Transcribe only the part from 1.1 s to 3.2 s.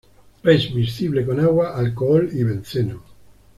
con agua, alcohol y benceno.